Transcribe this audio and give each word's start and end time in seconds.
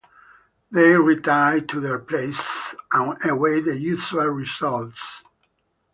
They 0.71 0.95
retire 0.95 1.61
to 1.61 1.79
their 1.79 1.99
places 1.99 2.73
and 2.91 3.23
await 3.23 3.65
the 3.65 3.77
usual 3.77 4.25
results. 4.29 5.21